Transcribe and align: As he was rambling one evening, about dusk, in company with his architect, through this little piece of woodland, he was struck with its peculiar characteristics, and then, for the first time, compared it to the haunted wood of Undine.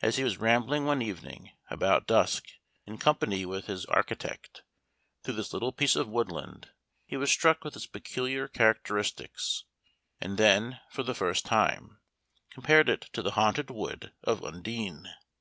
As 0.00 0.16
he 0.16 0.24
was 0.24 0.38
rambling 0.38 0.86
one 0.86 1.00
evening, 1.02 1.52
about 1.70 2.08
dusk, 2.08 2.46
in 2.84 2.98
company 2.98 3.46
with 3.46 3.66
his 3.66 3.84
architect, 3.86 4.64
through 5.22 5.34
this 5.34 5.52
little 5.52 5.70
piece 5.70 5.94
of 5.94 6.08
woodland, 6.08 6.72
he 7.06 7.16
was 7.16 7.30
struck 7.30 7.62
with 7.62 7.76
its 7.76 7.86
peculiar 7.86 8.48
characteristics, 8.48 9.62
and 10.20 10.36
then, 10.36 10.80
for 10.90 11.04
the 11.04 11.14
first 11.14 11.46
time, 11.46 12.00
compared 12.50 12.88
it 12.88 13.02
to 13.12 13.22
the 13.22 13.30
haunted 13.38 13.70
wood 13.70 14.12
of 14.24 14.42
Undine. 14.44 15.06